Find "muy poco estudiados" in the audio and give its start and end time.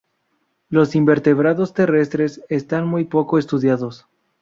2.87-4.07